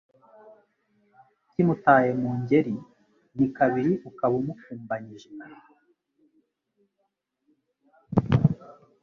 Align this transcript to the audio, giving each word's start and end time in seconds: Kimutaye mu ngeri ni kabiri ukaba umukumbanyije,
Kimutaye 1.49 2.09
mu 2.21 2.29
ngeri 2.39 2.75
ni 3.35 3.47
kabiri 3.57 3.93
ukaba 4.09 4.33
umukumbanyije, 4.41 5.29